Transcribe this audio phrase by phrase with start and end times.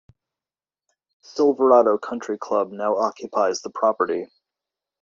[1.21, 4.25] Silverado Country Club now occupies the property.